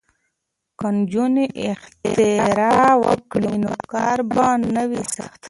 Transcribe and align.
که 0.79 0.87
نجونې 0.97 1.45
اختراع 1.69 2.91
وکړي 3.05 3.53
نو 3.63 3.71
کار 3.91 4.17
به 4.33 4.45
نه 4.75 4.83
وي 4.89 5.03
سخت. 5.15 5.39